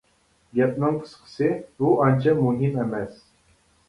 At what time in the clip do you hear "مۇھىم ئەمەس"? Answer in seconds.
2.39-3.21